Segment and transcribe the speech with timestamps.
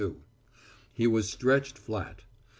[0.93, 2.23] He was stretched flat.